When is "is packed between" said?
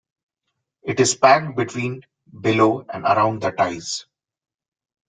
0.99-2.01